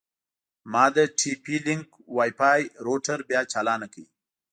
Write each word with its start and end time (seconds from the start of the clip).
ما 0.71 0.85
د 0.95 0.97
ټي 1.17 1.31
پي 1.43 1.55
لینک 1.65 1.87
وای 2.15 2.31
فای 2.39 2.61
روټر 2.85 3.19
بیا 3.29 3.41
چالان 3.51 3.81
کړ. 3.93 4.05